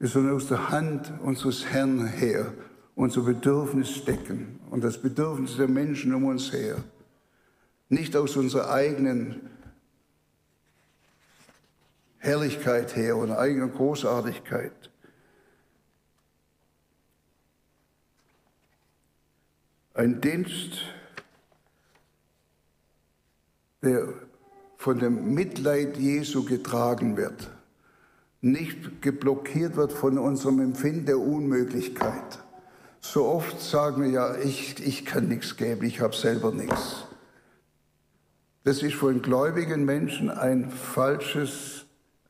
[0.00, 2.54] Wir sollen aus der Hand unseres Herrn her
[2.94, 6.82] unser Bedürfnis stecken und das Bedürfnis der Menschen um uns her.
[7.90, 9.50] Nicht aus unserer eigenen
[12.16, 14.90] Herrlichkeit her und eigener Großartigkeit.
[19.92, 20.78] Ein Dienst,
[23.82, 24.08] der
[24.78, 27.50] von dem Mitleid Jesu getragen wird,
[28.40, 32.38] nicht geblockiert wird von unserem Empfinden der Unmöglichkeit.
[33.00, 37.06] So oft sagen wir ja, ich, ich kann nichts geben, ich habe selber nichts.
[38.64, 41.44] Das ist von gläubigen Menschen eine falsche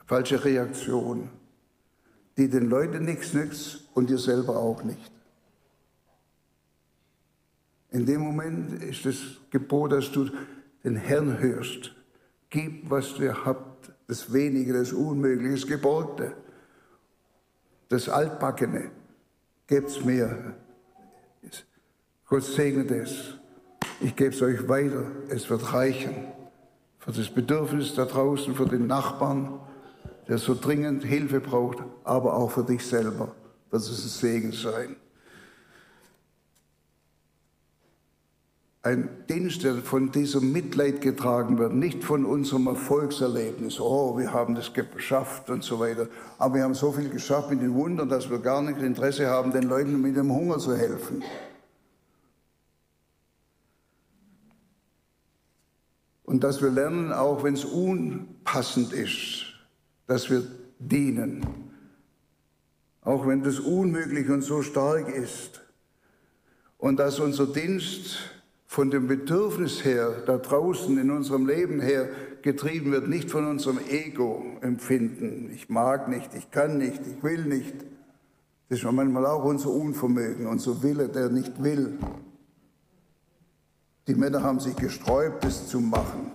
[0.08, 1.28] Reaktion,
[2.36, 5.12] die den Leuten nichts nützt und dir selber auch nicht.
[7.90, 9.16] In dem Moment ist das
[9.50, 10.30] Gebot, dass du
[10.84, 11.92] den Herrn hörst.
[12.48, 13.69] Gib, was ihr habt,
[14.10, 16.32] das Wenige, das Unmögliche, das Geborgte,
[17.88, 18.90] das Altbackene.
[19.68, 20.56] Gebt's mir.
[22.26, 23.34] Gott segnet es.
[24.00, 25.04] Ich gebe es euch weiter.
[25.28, 26.26] Es wird reichen.
[26.98, 29.60] Für das Bedürfnis da draußen, für den Nachbarn,
[30.26, 33.32] der so dringend Hilfe braucht, aber auch für dich selber
[33.70, 34.96] wird es ein Segen sein.
[38.82, 43.78] Ein Dienst, der von diesem Mitleid getragen wird, nicht von unserem Erfolgserlebnis.
[43.78, 46.08] Oh, wir haben das geschafft und so weiter.
[46.38, 49.52] Aber wir haben so viel geschafft mit den Wundern, dass wir gar nicht Interesse haben,
[49.52, 51.22] den Leuten mit dem Hunger zu helfen.
[56.24, 59.46] Und dass wir lernen, auch wenn es unpassend ist,
[60.06, 60.42] dass wir
[60.78, 61.44] dienen.
[63.02, 65.60] Auch wenn das unmöglich und so stark ist.
[66.78, 68.39] Und dass unser Dienst
[68.70, 72.08] von dem Bedürfnis her, da draußen in unserem Leben her
[72.42, 75.50] getrieben wird, nicht von unserem Ego-Empfinden.
[75.52, 77.74] Ich mag nicht, ich kann nicht, ich will nicht.
[78.68, 81.98] Das ist manchmal auch unser Unvermögen, unser Wille, der nicht will.
[84.06, 86.30] Die Männer haben sich gesträubt, das zu machen.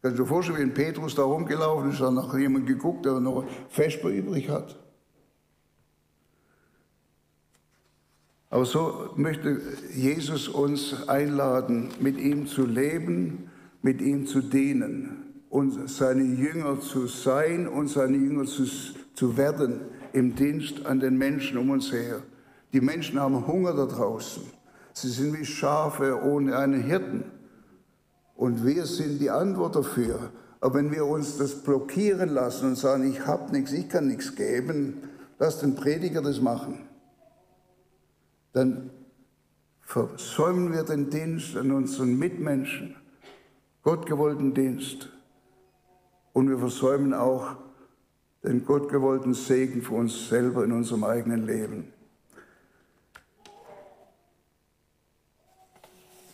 [0.00, 3.20] Kannst du dir vorstellen, wie ein Petrus da rumgelaufen ist, hat nach jemandem geguckt, der
[3.20, 4.78] noch Vesper übrig hat?
[8.48, 9.60] Aber so möchte
[9.94, 13.50] Jesus uns einladen, mit ihm zu leben,
[13.82, 18.64] mit ihm zu dienen und seine Jünger zu sein und seine Jünger zu,
[19.14, 19.80] zu werden
[20.12, 22.22] im Dienst an den Menschen um uns her.
[22.72, 24.42] Die Menschen haben Hunger da draußen.
[24.92, 27.24] Sie sind wie Schafe ohne einen Hirten.
[28.36, 30.30] Und wir sind die Antwort dafür.
[30.60, 34.34] Aber wenn wir uns das blockieren lassen und sagen, ich habe nichts, ich kann nichts
[34.36, 35.02] geben,
[35.38, 36.86] lass den Prediger das machen
[38.56, 38.88] dann
[39.82, 42.96] versäumen wir den Dienst an unseren Mitmenschen,
[43.82, 45.10] gottgewollten Dienst.
[46.32, 47.56] Und wir versäumen auch
[48.42, 51.92] den gottgewollten Segen für uns selber in unserem eigenen Leben.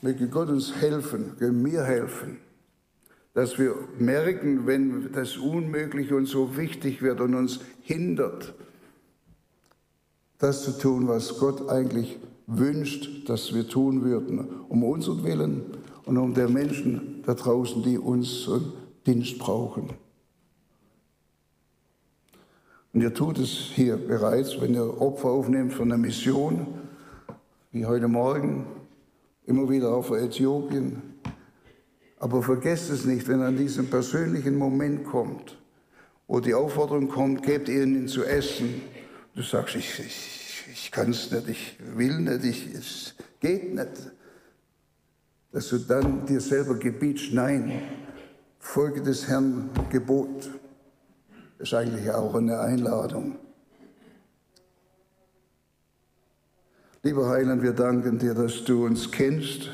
[0.00, 2.38] Möge Gott uns helfen, mir helfen,
[3.34, 8.54] dass wir merken, wenn das Unmögliche uns so wichtig wird und uns hindert,
[10.42, 12.18] das zu tun, was Gott eigentlich
[12.48, 15.62] wünscht, dass wir tun würden, um unseren Willen
[16.04, 18.72] und um der Menschen da draußen, die unseren
[19.06, 19.90] Dienst brauchen.
[22.92, 26.66] Und ihr tut es hier bereits, wenn ihr Opfer aufnehmt von der Mission,
[27.70, 28.66] wie heute Morgen,
[29.46, 31.00] immer wieder für Äthiopien.
[32.18, 35.56] Aber vergesst es nicht, wenn an diesen persönlichen Moment kommt,
[36.26, 38.82] wo die Aufforderung kommt, gebt ihnen zu essen,
[39.34, 44.12] Du sagst, ich, ich, ich kann es nicht, ich will nicht, ich, es geht nicht.
[45.52, 47.82] Dass du dann dir selber gebietst, nein,
[48.58, 50.50] folge des Herrn Gebot.
[51.58, 53.38] Das ist eigentlich auch eine Einladung.
[57.02, 59.70] Lieber Heiland, wir danken dir, dass du uns kennst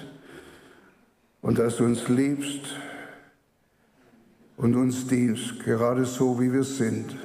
[1.42, 2.76] und dass du uns liebst
[4.56, 7.16] und uns dienst, gerade so wie wir sind,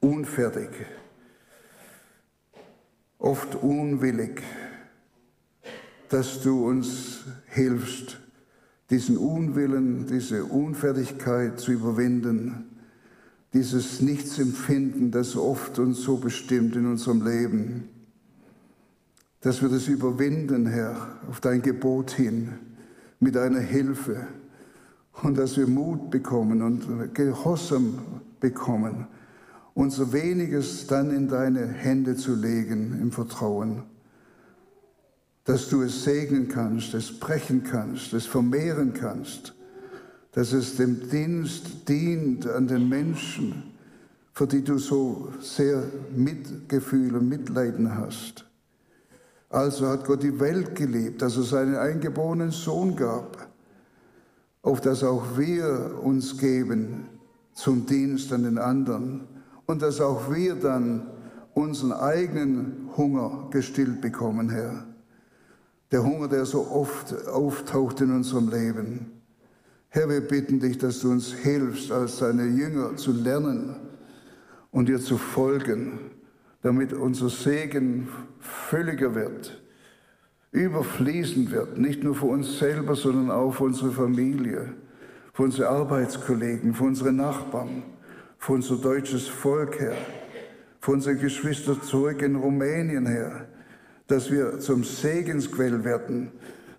[0.00, 0.70] unfertig
[3.24, 4.42] oft unwillig,
[6.10, 8.20] dass du uns hilfst,
[8.90, 12.66] diesen Unwillen, diese Unfertigkeit zu überwinden,
[13.54, 17.88] dieses Nichtsempfinden, das oft uns so bestimmt in unserem Leben,
[19.40, 22.52] dass wir das überwinden, Herr, auf dein Gebot hin,
[23.20, 24.26] mit deiner Hilfe.
[25.22, 28.00] Und dass wir Mut bekommen und Gehorsam
[28.40, 29.06] bekommen
[29.74, 33.82] unser weniges dann in deine Hände zu legen im Vertrauen,
[35.44, 39.54] dass du es segnen kannst, es brechen kannst, es vermehren kannst,
[40.32, 43.74] dass es dem Dienst dient an den Menschen
[44.34, 48.44] für die du so sehr Mitgefühl und Mitleiden hast.
[49.48, 53.48] Also hat Gott die Welt geliebt, dass er seinen eingeborenen Sohn gab,
[54.62, 57.06] auf dass auch wir uns geben
[57.52, 59.28] zum Dienst an den anderen
[59.66, 61.06] und dass auch wir dann
[61.54, 64.86] unseren eigenen Hunger gestillt bekommen, Herr.
[65.92, 69.12] Der Hunger, der so oft auftaucht in unserem Leben.
[69.88, 73.76] Herr, wir bitten dich, dass du uns hilfst, als deine Jünger zu lernen
[74.72, 76.10] und dir zu folgen,
[76.62, 78.08] damit unser Segen
[78.40, 79.62] völliger wird,
[80.50, 84.74] überfließend wird, nicht nur für uns selber, sondern auch für unsere Familie,
[85.32, 87.84] für unsere Arbeitskollegen, für unsere Nachbarn,
[88.38, 89.96] für unser deutsches Volk, Herr,
[90.80, 93.46] für unsere Geschwister zurück in Rumänien, Herr,
[94.06, 96.32] dass wir zum Segensquell werden,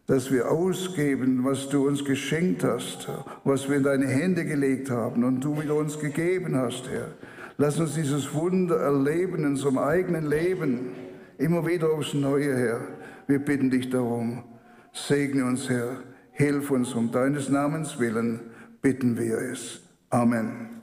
[0.07, 3.07] dass wir ausgeben, was du uns geschenkt hast,
[3.43, 7.09] was wir in deine Hände gelegt haben und du wieder uns gegeben hast, Herr.
[7.57, 10.91] Lass uns dieses Wunder erleben in unserem eigenen Leben,
[11.37, 12.81] immer wieder aufs Neue, Herr.
[13.27, 14.43] Wir bitten dich darum.
[14.93, 15.97] Segne uns, Herr.
[16.31, 18.41] Hilf uns um deines Namens willen,
[18.81, 19.81] bitten wir es.
[20.09, 20.74] Amen.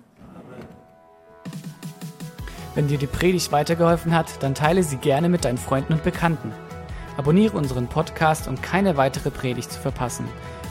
[2.75, 6.53] Wenn dir die Predigt weitergeholfen hat, dann teile sie gerne mit deinen Freunden und Bekannten.
[7.19, 10.27] Abonniere unseren Podcast, um keine weitere Predigt zu verpassen.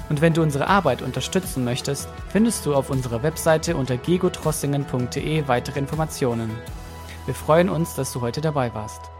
[0.09, 5.79] Und wenn du unsere Arbeit unterstützen möchtest, findest du auf unserer Webseite unter gegotrossingen.de weitere
[5.79, 6.49] Informationen.
[7.25, 9.10] Wir freuen uns, dass du heute dabei warst.